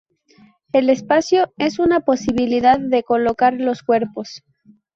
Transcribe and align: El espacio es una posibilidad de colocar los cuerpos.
El 0.73 0.89
espacio 0.89 1.53
es 1.57 1.77
una 1.77 1.99
posibilidad 1.99 2.79
de 2.79 3.03
colocar 3.03 3.53
los 3.53 3.83
cuerpos. 3.83 4.43